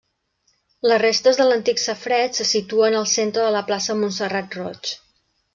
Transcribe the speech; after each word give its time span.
Les 0.91 1.01
restes 1.03 1.39
de 1.41 1.45
l'antic 1.49 1.83
safareig 1.83 2.39
se 2.39 2.47
situen 2.53 2.99
al 3.03 3.07
centre 3.15 3.47
de 3.49 3.55
la 3.59 3.65
plaça 3.71 3.99
Montserrat 4.03 4.61
Roig. 4.63 4.97